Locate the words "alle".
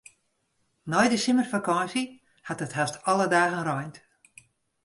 3.09-3.27